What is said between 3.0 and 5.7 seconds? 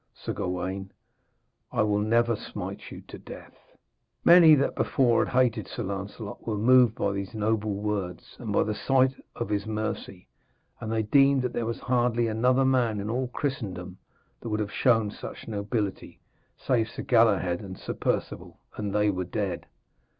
to death.' Many that before had hated